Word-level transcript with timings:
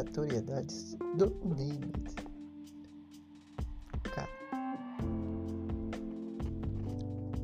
aleatoriedades 0.00 0.96
do 1.16 1.26
Name 1.44 1.92
Cara, 4.14 4.28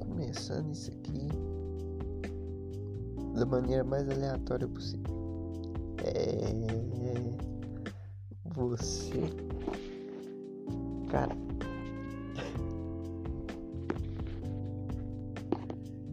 começando 0.01 0.73
isso 0.73 0.91
aqui 0.91 1.29
da 3.39 3.45
maneira 3.45 3.85
mais 3.85 4.09
aleatória 4.09 4.67
possível. 4.67 5.05
É. 6.03 6.47
Você. 8.55 9.21
Cara. 11.11 11.37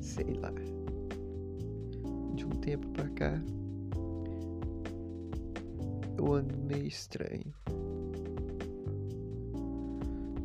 Sei 0.01 0.33
lá. 0.33 0.51
De 2.35 2.45
um 2.45 2.49
tempo 2.49 2.85
pra 2.89 3.07
cá. 3.11 3.41
Eu 6.25 6.35
ando 6.35 6.57
meio 6.57 6.87
estranho. 6.87 7.53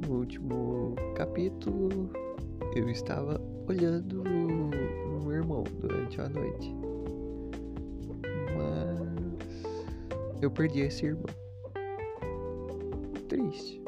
No 0.04 0.16
último 0.18 0.96
capítulo, 1.14 2.10
eu 2.74 2.88
estava 2.88 3.40
olhando 3.68 4.22
o 4.22 5.22
meu 5.22 5.32
irmão 5.32 5.62
durante 5.78 6.20
a 6.20 6.28
noite. 6.28 6.74
Mas 8.56 9.62
eu 10.42 10.50
perdi 10.50 10.80
esse 10.80 11.06
irmão. 11.06 11.26
Triste. 13.28 13.80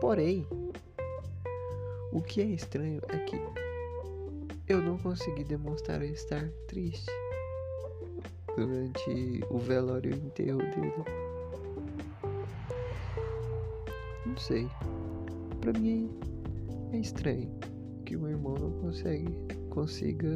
Porém, 0.00 0.44
o 2.10 2.20
que 2.20 2.40
é 2.40 2.46
estranho 2.46 3.00
é 3.10 3.18
que 3.18 3.36
eu 4.66 4.82
não 4.82 4.98
consegui 4.98 5.44
demonstrar 5.44 6.02
estar 6.02 6.50
triste 6.66 7.21
durante 8.56 9.40
o 9.50 9.58
velório 9.58 10.10
e 10.10 10.14
o 10.14 10.26
enterro 10.26 10.58
dele. 10.58 11.04
Não 14.26 14.36
sei. 14.36 14.68
Pra 15.60 15.72
mim 15.72 16.10
é 16.92 16.98
estranho 16.98 17.50
que 18.04 18.16
o 18.16 18.28
irmão 18.28 18.54
não 18.54 18.70
consegue 18.80 19.32
consiga 19.70 20.28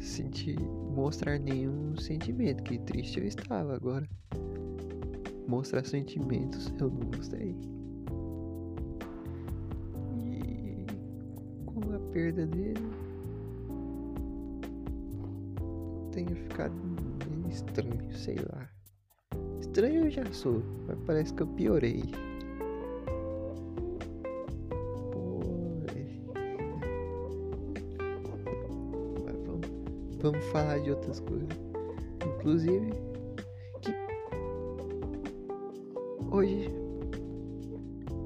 sentir 0.00 0.58
mostrar 0.94 1.38
nenhum 1.38 1.96
sentimento 1.96 2.62
que 2.62 2.78
triste 2.78 3.18
eu 3.18 3.26
estava 3.26 3.74
agora 3.74 4.08
mostrar 5.48 5.84
sentimentos 5.84 6.72
eu 6.80 6.88
não 6.88 7.10
mostrei 7.16 7.56
e 10.22 10.86
com 11.66 11.94
a 11.94 11.98
perda 12.12 12.46
dele 12.46 13.07
tenho 16.12 16.34
ficado 16.34 16.74
estranho 17.48 18.12
sei 18.12 18.36
lá 18.52 18.68
estranho 19.60 20.04
eu 20.04 20.10
já 20.10 20.24
sou 20.32 20.62
mas 20.86 20.98
parece 21.06 21.32
que 21.34 21.42
eu 21.42 21.46
piorei 21.46 22.02
vamos 30.20 30.44
falar 30.46 30.78
de 30.80 30.90
outras 30.90 31.20
coisas. 31.20 31.48
Inclusive, 32.26 32.92
que 33.80 33.92
hoje 36.30 36.70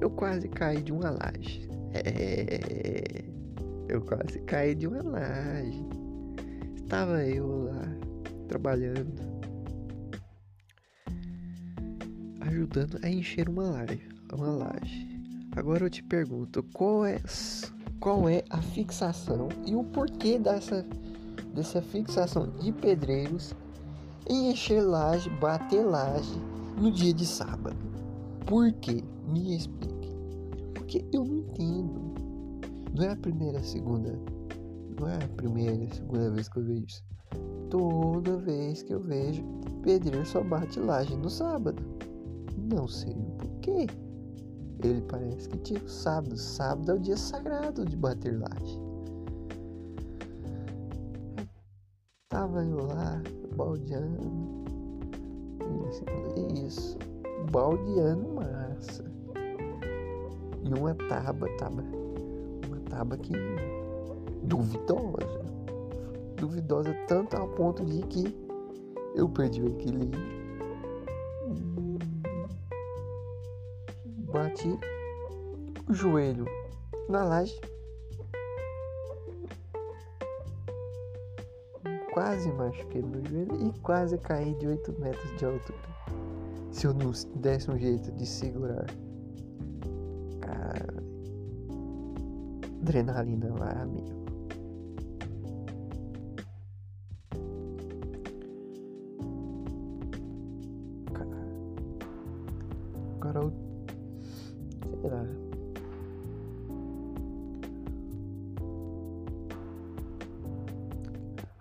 eu 0.01 0.09
quase 0.09 0.47
caí 0.49 0.81
de 0.81 0.91
uma 0.91 1.11
laje. 1.11 1.69
É, 1.93 3.23
eu 3.87 4.01
quase 4.01 4.39
caí 4.39 4.75
de 4.75 4.87
uma 4.87 5.01
laje. 5.01 6.02
Estava 6.93 7.25
eu 7.25 7.63
lá 7.63 7.81
trabalhando, 8.47 9.19
ajudando 12.41 12.99
a 13.01 13.09
encher 13.09 13.49
uma 13.49 13.63
laje, 13.63 14.07
uma 14.31 14.51
laje. 14.51 15.07
Agora 15.55 15.85
eu 15.85 15.89
te 15.89 16.03
pergunto, 16.03 16.61
qual 16.71 17.03
é 17.03 17.19
qual 17.99 18.29
é 18.29 18.43
a 18.51 18.61
fixação 18.61 19.49
e 19.65 19.73
o 19.73 19.83
porquê 19.83 20.37
dessa 20.37 20.85
dessa 21.55 21.81
fixação 21.81 22.51
de 22.59 22.71
pedreiros 22.71 23.55
em 24.29 24.51
encher 24.51 24.83
laje, 24.83 25.31
bater 25.31 25.83
laje 25.83 26.39
no 26.77 26.91
dia 26.91 27.11
de 27.11 27.25
sábado. 27.25 27.75
Por 28.45 28.71
quê? 28.71 29.03
Me 29.27 29.57
explique. 29.57 30.15
Porque 30.75 31.03
eu 31.11 31.25
não 31.25 31.37
entendo. 31.37 32.13
Não 32.93 33.03
é 33.03 33.13
a 33.13 33.15
primeira, 33.15 33.63
segunda. 33.63 34.42
Não 34.99 35.09
é 35.09 35.15
a 35.15 35.27
primeira, 35.35 35.93
segunda 35.93 36.29
vez 36.31 36.47
que 36.47 36.59
eu 36.59 36.63
vejo 36.63 36.85
isso. 36.85 37.03
Toda 37.69 38.37
vez 38.37 38.83
que 38.83 38.93
eu 38.93 39.01
vejo, 39.01 39.43
pedreiro 39.81 40.25
só 40.25 40.43
bate 40.43 40.79
laje 40.79 41.15
no 41.15 41.29
sábado. 41.29 41.81
Não 42.71 42.87
sei 42.87 43.13
o 43.13 43.31
porquê. 43.37 43.87
Ele 44.83 45.01
parece 45.01 45.49
que 45.49 45.57
tira 45.59 45.83
o 45.83 45.89
sábado. 45.89 46.37
Sábado 46.37 46.91
é 46.91 46.95
o 46.95 46.99
dia 46.99 47.17
sagrado 47.17 47.85
de 47.85 47.95
bater 47.95 48.37
laje. 48.37 48.79
Tava 52.29 52.63
eu 52.63 52.85
lá, 52.87 53.21
baldeando. 53.55 54.63
Isso. 56.65 56.97
baldeando 57.51 58.27
massa. 58.33 59.03
E 60.63 60.79
uma 60.79 60.95
tábua, 60.95 61.49
tábua. 61.57 61.83
Uma 62.67 62.79
tábua 62.89 63.17
que 63.17 63.33
duvidosa. 64.43 65.43
Duvidosa 66.35 66.93
tanto 67.07 67.35
ao 67.37 67.47
ponto 67.49 67.85
de 67.85 68.01
que 68.03 68.23
eu 69.15 69.29
perdi 69.29 69.61
o 69.61 69.67
equilíbrio. 69.67 70.21
Bati 74.31 74.79
o 75.87 75.93
joelho 75.93 76.45
na 77.07 77.23
laje 77.23 77.59
quase 82.13 82.51
machuquei 82.51 83.01
meu 83.01 83.25
joelho 83.25 83.67
e 83.67 83.79
quase 83.79 84.17
caí 84.19 84.53
de 84.55 84.67
8 84.67 84.99
metros 84.99 85.35
de 85.37 85.45
altura. 85.45 85.77
Se 86.71 86.85
eu 86.85 86.93
não 86.93 87.11
desse 87.35 87.69
um 87.69 87.77
jeito 87.77 88.11
de 88.11 88.25
segurar. 88.25 88.85
Cara. 90.39 91.03
Adrenalina 92.81 93.53
lá, 93.55 93.81
amigo. 93.81 94.22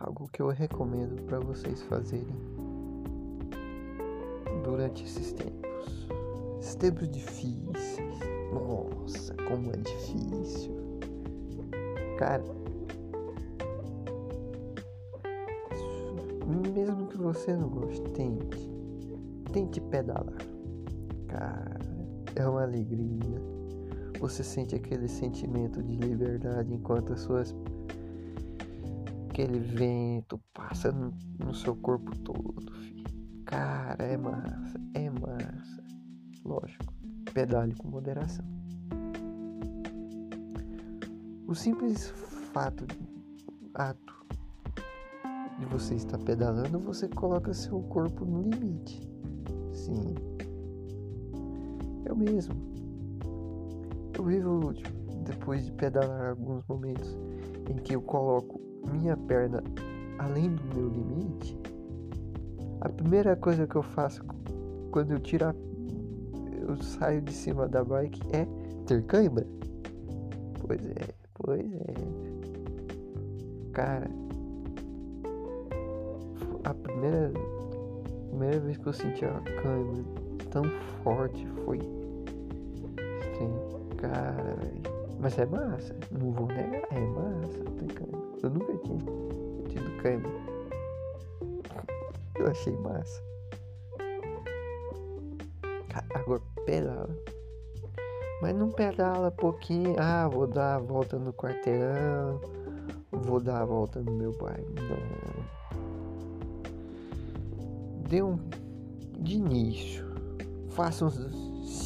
Algo 0.04 0.28
que 0.32 0.42
eu 0.42 0.48
recomendo 0.48 1.22
para 1.22 1.38
vocês 1.38 1.80
fazerem 1.82 2.34
durante 4.64 5.04
esses 5.04 5.32
tempos. 5.32 6.08
Esses 6.60 6.74
tempos 6.74 7.08
difíceis. 7.08 8.18
Nossa, 8.52 9.34
como 9.48 9.70
é 9.70 9.76
difícil. 9.76 10.72
Cara, 12.18 12.44
mesmo 16.74 17.06
que 17.06 17.18
você 17.18 17.54
não 17.54 17.68
goste, 17.68 18.02
tente. 18.10 18.70
Tente 19.52 19.80
pedalar. 19.80 20.36
Cara, 21.28 21.78
é 22.34 22.46
uma 22.46 22.62
alegria. 22.62 23.40
Você 24.20 24.44
sente 24.44 24.74
aquele 24.74 25.08
sentimento 25.08 25.82
de 25.82 25.96
liberdade 25.96 26.72
enquanto 26.72 27.12
as 27.12 27.20
suas 27.20 27.54
aquele 29.32 29.58
vento 29.58 30.38
passa 30.52 30.92
no, 30.92 31.10
no 31.38 31.54
seu 31.54 31.74
corpo 31.74 32.14
todo, 32.18 32.70
filho. 32.74 33.02
Cara, 33.46 34.04
é 34.04 34.14
massa, 34.14 34.78
é 34.92 35.08
massa. 35.08 35.82
Lógico, 36.44 36.92
pedale 37.32 37.74
com 37.74 37.88
moderação. 37.88 38.44
O 41.48 41.54
simples 41.54 42.10
fato, 42.52 42.86
ato 43.74 44.22
de 45.58 45.64
você 45.64 45.94
estar 45.94 46.18
pedalando, 46.18 46.78
você 46.78 47.08
coloca 47.08 47.54
seu 47.54 47.80
corpo 47.84 48.26
no 48.26 48.42
limite. 48.42 49.00
Sim. 49.72 50.14
Eu 52.04 52.14
mesmo. 52.14 52.54
Eu 54.14 54.24
vivo 54.24 54.74
tipo, 54.74 54.90
depois 55.24 55.64
de 55.64 55.72
pedalar 55.72 56.30
alguns 56.30 56.62
momentos 56.68 57.16
em 57.70 57.76
que 57.76 57.94
eu 57.94 58.02
coloco 58.02 58.71
minha 58.86 59.16
perna 59.16 59.62
além 60.18 60.54
do 60.54 60.64
meu 60.74 60.88
limite, 60.88 61.58
a 62.80 62.88
primeira 62.88 63.36
coisa 63.36 63.66
que 63.66 63.76
eu 63.76 63.82
faço 63.82 64.24
quando 64.90 65.12
eu 65.12 65.20
tiro 65.20 65.46
a, 65.46 65.54
eu 66.60 66.76
saio 66.82 67.20
de 67.20 67.32
cima 67.32 67.68
da 67.68 67.84
bike 67.84 68.20
é 68.32 68.46
ter 68.86 69.04
cãibra. 69.04 69.46
Pois 70.66 70.84
é, 70.84 71.14
pois 71.34 71.72
é. 71.72 71.94
Cara, 73.72 74.10
a 76.64 76.74
primeira 76.74 77.32
primeira 78.42 78.60
vez 78.60 78.76
que 78.76 78.86
eu 78.86 78.92
senti 78.92 79.24
a 79.24 79.40
câmera 79.62 80.04
tão 80.50 80.64
forte 81.04 81.46
foi. 81.64 81.78
Assim, 81.78 83.48
cara, 83.98 84.56
mas 85.20 85.38
é 85.38 85.46
massa, 85.46 85.94
não 86.10 86.32
vou 86.32 86.48
negar, 86.48 86.82
é 86.90 87.00
massa 87.00 87.62
ter 87.78 87.94
câmera. 87.94 88.11
Eu 88.42 88.50
nunca 88.50 88.76
tinha 88.78 88.98
tido 89.68 89.96
câmera. 90.02 90.34
Eu 92.36 92.46
achei 92.48 92.76
massa. 92.78 93.22
Agora 96.14 96.42
pedala. 96.66 97.08
Mas 98.40 98.54
não 98.54 98.70
pedala 98.70 99.30
pouquinho. 99.30 99.94
Ah, 99.98 100.28
vou 100.28 100.46
dar 100.46 100.76
a 100.76 100.78
volta 100.78 101.18
no 101.18 101.32
quarteirão. 101.32 102.40
Vou 103.12 103.40
dar 103.40 103.62
a 103.62 103.64
volta 103.64 104.00
no 104.00 104.12
meu 104.12 104.32
bairro. 104.32 104.66
Não 104.74 105.42
dê 108.12 108.22
um 108.22 108.38
de 109.20 109.36
início. 109.36 110.04
Faça 110.70 111.06
uns 111.06 111.16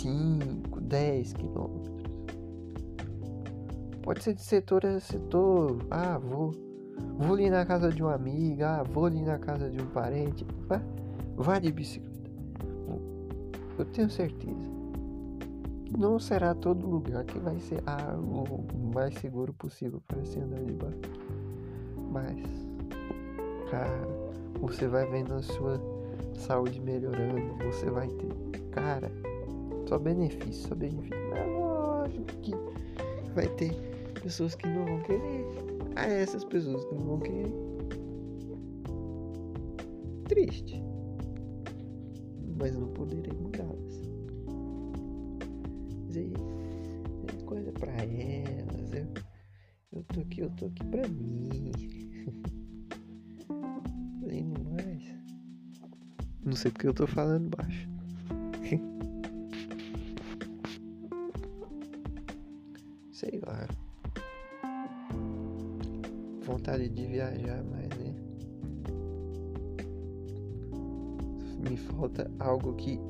5, 0.01 0.81
10 0.81 1.33
quilômetros. 1.35 1.76
Pode 4.07 4.23
ser 4.23 4.35
de 4.35 4.43
setor 4.43 4.87
a 4.87 5.01
setor. 5.01 5.85
Ah, 5.91 6.17
vou. 6.17 6.53
Vou 7.19 7.35
ali 7.35 7.51
na 7.51 7.67
casa 7.67 7.91
de 7.91 8.01
uma 8.01 8.15
amiga. 8.15 8.77
Ah, 8.79 8.83
vou 8.85 9.07
ali 9.07 9.21
na 9.21 9.37
casa 9.37 9.69
de 9.69 9.83
um 9.83 9.87
parente. 9.87 10.47
Vá, 10.69 10.81
vá 11.35 11.59
de 11.59 11.73
bicicleta. 11.73 12.31
Eu 13.77 13.85
tenho 13.87 14.09
certeza. 14.09 14.77
Não 15.99 16.21
será 16.21 16.55
todo 16.55 16.87
lugar 16.87 17.25
que 17.25 17.37
vai 17.41 17.59
ser 17.59 17.83
ah, 17.85 18.17
o 18.17 18.95
mais 18.95 19.13
seguro 19.15 19.53
possível 19.53 20.01
para 20.07 20.21
você 20.21 20.39
andar 20.39 20.63
de 20.63 20.73
bike. 20.73 21.11
Mas, 22.13 22.37
cara, 23.69 24.09
você 24.61 24.87
vai 24.87 25.05
vendo 25.11 25.35
a 25.35 25.43
sua 25.43 25.81
saúde 26.37 26.81
melhorando, 26.81 27.57
você 27.65 27.91
vai 27.91 28.07
ter, 28.09 28.61
cara, 28.71 29.11
só 29.89 29.99
benefício, 29.99 30.69
só 30.69 30.77
benefício. 30.77 31.29
Mas 31.31 31.49
lógico 31.49 32.27
que 32.41 32.53
vai 33.35 33.49
ter 33.49 33.96
pessoas 34.27 34.57
que 34.57 34.67
não 34.67 34.85
vão 34.85 35.01
querer. 35.03 35.47
A 35.95 36.05
essas 36.05 36.45
pessoas 36.45 36.85
que 36.85 36.95
não 36.97 37.05
vão 37.05 37.21
querer. 37.21 37.53
Triste. 40.25 40.83
Mas 42.59 42.77
não 42.77 42.89
poderei 42.89 43.33
mudá-las. 43.33 44.03
Dizer, 46.09 46.33
é 47.29 47.45
coisa 47.45 47.71
pra 47.71 47.93
elas. 47.93 48.93
Eu, 48.93 49.07
eu 49.93 50.03
tô 50.13 50.21
aqui, 50.21 50.41
eu 50.41 50.51
tô 50.51 50.67
aqui 50.67 50.85
pra 50.87 51.07
mim. 51.07 51.49
Não 56.45 56.53
sei 56.53 56.71
porque 56.71 56.87
eu 56.87 56.95
tô 56.95 57.09
falando 57.09 57.57
baixo. 57.57 57.96
Vontade 66.47 66.89
de 66.89 67.07
viajar, 67.07 67.63
mas 67.65 67.89
né? 67.99 68.15
Me 71.69 71.77
falta 71.77 72.31
algo 72.39 72.75
que 72.75 73.01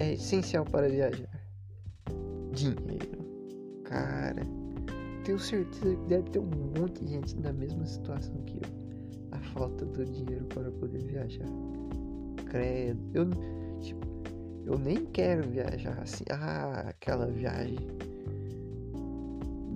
é 0.00 0.14
essencial 0.14 0.64
para 0.64 0.88
viajar. 0.88 1.40
Dinheiro. 2.52 3.18
Cara, 3.84 4.42
tenho 5.24 5.38
certeza 5.38 5.96
que 5.96 6.08
deve 6.08 6.30
ter 6.30 6.40
um 6.40 6.50
monte 6.78 7.04
de 7.04 7.12
gente 7.12 7.36
na 7.36 7.52
mesma 7.52 7.86
situação 7.86 8.34
que 8.42 8.56
eu. 8.56 8.78
A 9.30 9.38
falta 9.38 9.84
do 9.84 10.04
dinheiro 10.04 10.46
para 10.46 10.70
poder 10.72 11.04
viajar 11.04 11.46
credo. 12.48 13.00
Eu, 13.14 13.26
tipo, 13.80 14.06
eu 14.66 14.78
nem 14.78 15.04
quero 15.06 15.48
viajar 15.48 15.98
assim. 16.02 16.24
Ah, 16.30 16.86
aquela 16.88 17.26
viagem. 17.26 17.78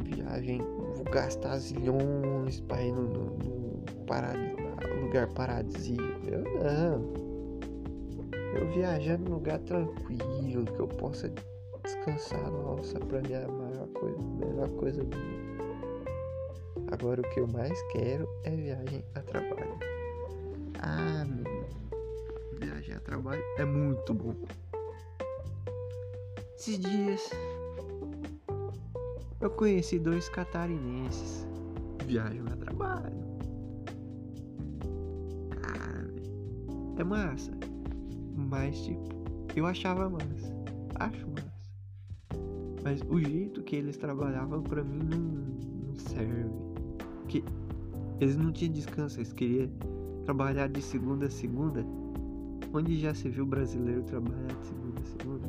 Viagem. 0.05 0.61
Vou 1.03 1.13
gastar 1.13 1.59
zilhões 1.59 2.61
para 2.61 2.81
ir 2.81 2.93
no, 2.93 3.03
no, 3.03 3.25
no 3.25 4.05
parad, 4.07 4.39
lugar 5.01 5.27
paradisíaco. 5.35 6.29
Eu 6.29 6.45
não. 6.45 7.13
Eu 8.55 8.71
viajando 8.71 9.29
num 9.29 9.35
lugar 9.35 9.59
tranquilo, 9.61 10.65
que 10.65 10.79
eu 10.79 10.87
possa 10.87 11.29
descansar. 11.83 12.49
Nossa, 12.53 13.01
pra 13.01 13.21
mim 13.21 13.33
é 13.33 13.45
a 13.45 13.49
maior 13.49 13.89
coisa, 13.89 14.17
a 14.17 14.47
melhor 14.47 14.69
coisa 14.77 15.03
do 15.03 15.17
mundo. 15.17 15.53
Agora 16.93 17.21
o 17.21 17.31
que 17.31 17.41
eu 17.41 17.49
mais 17.49 17.83
quero 17.91 18.29
é 18.45 18.51
viagem 18.51 19.05
a 19.17 19.21
trabalho. 19.23 19.79
Ah, 20.79 21.27
viajar 22.61 22.99
a 22.99 23.01
trabalho 23.01 23.43
é 23.59 23.65
muito 23.65 24.15
bom. 24.15 24.35
Esses 26.57 26.79
dias 26.79 27.29
eu 29.43 29.51
conheci 29.51 29.99
dois 29.99 30.29
catarinenses. 30.31 31.47
Viajam 32.07 32.47
a 32.47 32.57
trabalho. 32.57 33.13
Cara, 35.51 36.15
é 36.97 37.05
massa. 37.05 37.53
Mas 38.35 38.81
tipo, 38.81 39.09
eu 39.55 39.67
achava 39.67 40.09
massa. 40.09 40.55
Acho 40.95 41.27
massa. 41.29 41.53
Mas 42.83 43.03
o 43.09 43.21
jeito 43.21 43.63
que 43.63 43.77
eles 43.77 43.97
trabalhavam 43.97 44.63
pra 44.63 44.83
mim 44.83 45.03
não, 45.03 45.19
não 45.87 45.95
serve. 45.95 46.51
Que 47.29 47.45
eles 48.21 48.37
não 48.37 48.51
tinham 48.51 48.73
descanso, 48.73 49.19
eles 49.19 49.33
queriam 49.33 49.69
trabalhar 50.25 50.69
de 50.69 50.81
segunda 50.81 51.27
a 51.27 51.31
segunda 51.31 51.85
Onde 52.75 52.99
já 52.99 53.13
se 53.15 53.29
viu 53.29 53.45
brasileiro 53.45 54.03
trabalhar 54.05 54.47
de 54.47 54.67
segunda 54.67 55.01
a 55.01 55.05
segunda? 55.05 55.49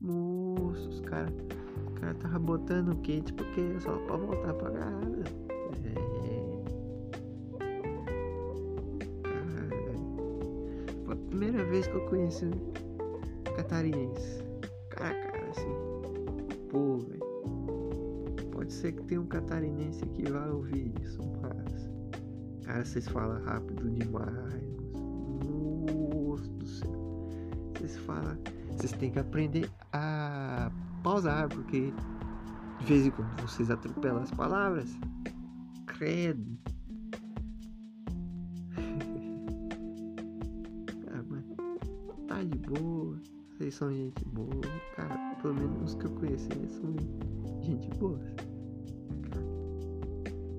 Moço, 0.00 0.88
os 0.90 1.00
caras 1.00 1.32
cara 2.00 2.14
tava 2.14 2.38
botando 2.38 2.96
quente 3.02 3.32
porque 3.32 3.78
só 3.80 3.96
pra 3.98 4.16
voltar 4.16 4.54
pra 4.54 4.70
casa. 4.70 5.24
É. 5.84 5.94
Cara, 9.22 9.68
foi 11.04 11.14
a 11.14 11.16
primeira 11.28 11.64
vez 11.64 11.86
que 11.86 11.94
eu 11.94 12.06
conheci 12.06 12.46
um 12.46 13.54
catarinense. 13.56 14.42
Cara 14.90 15.10
a 15.10 15.30
cara, 15.30 15.50
assim. 15.50 15.74
Pô, 16.70 16.98
velho. 16.98 17.18
Pode 18.52 18.72
ser 18.72 18.92
que 18.92 19.02
tenha 19.04 19.20
um 19.20 19.26
catarinense 19.26 20.04
que 20.06 20.30
vai 20.30 20.50
ouvir 20.50 20.92
isso, 21.02 21.20
mas. 21.42 21.88
Cara, 22.64 22.84
vocês 22.84 23.08
falam 23.08 23.42
rápido 23.44 23.90
demais 23.90 24.68
vocês 27.88 27.96
falam, 27.98 28.36
vocês 28.76 28.92
têm 28.92 29.10
que 29.10 29.18
aprender 29.18 29.70
a 29.92 30.70
pausar, 30.98 31.48
porque 31.48 31.92
de 32.80 32.84
vez 32.84 33.06
em 33.06 33.10
quando 33.10 33.40
vocês 33.42 33.70
atropelam 33.70 34.22
as 34.22 34.30
palavras. 34.30 34.98
Credo. 35.86 36.58
ah, 41.08 41.24
tá 42.26 42.42
de 42.42 42.58
boa. 42.58 43.16
Vocês 43.56 43.74
são 43.74 43.90
gente 43.92 44.24
boa. 44.26 44.60
Cara, 44.94 45.34
pelo 45.42 45.54
menos 45.54 45.82
os 45.82 45.94
que 45.96 46.04
eu 46.06 46.12
conheci 46.12 46.48
são 46.68 46.94
gente 47.62 47.90
boa. 47.98 48.20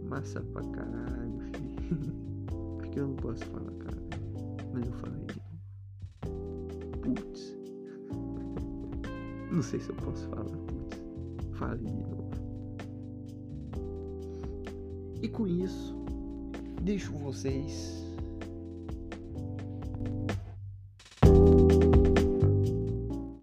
Massa 0.09 0.41
pra 0.41 0.61
caralho, 0.71 1.39
filho. 1.87 2.13
Porque 2.77 2.99
eu 2.99 3.07
não 3.07 3.15
posso 3.15 3.45
falar, 3.45 3.71
cara. 3.71 4.03
Mas 4.73 4.85
eu 4.85 4.93
falei 4.93 5.38
Não 9.59 9.63
sei 9.63 9.77
se 9.77 9.89
eu 9.89 9.95
posso 9.95 10.25
falar, 10.29 10.45
putz. 10.45 11.01
Fale 11.57 11.83
de 11.83 11.93
novo. 11.93 12.29
E 15.21 15.27
com 15.27 15.45
isso, 15.45 15.93
deixo 16.81 17.11
vocês 17.17 18.08